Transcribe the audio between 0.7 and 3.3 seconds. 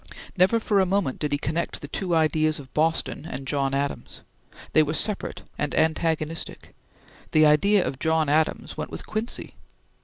a moment did he connect the two ideas of Boston